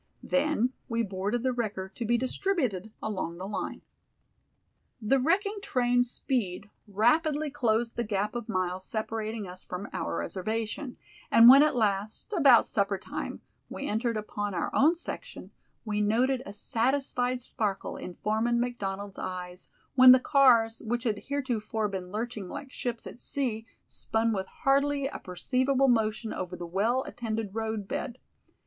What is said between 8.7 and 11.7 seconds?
separating us from our reservation, and when